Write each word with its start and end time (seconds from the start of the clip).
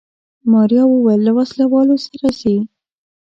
ماريا 0.51 0.83
وويل 0.87 1.19
له 1.27 1.31
وسله 1.37 1.65
والو 1.73 1.95
سره 2.05 2.27
ځي. 2.39 2.55